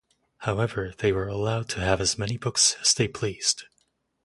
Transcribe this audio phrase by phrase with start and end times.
[0.37, 3.65] However, they were allowed to have as many books as they pleased.